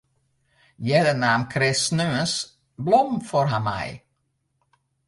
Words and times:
Earder 0.93 1.17
naam 1.25 1.43
Chris 1.53 1.79
sneons 1.89 2.33
blommen 2.83 3.21
foar 3.27 3.47
har 3.51 3.63
mei. 3.69 3.89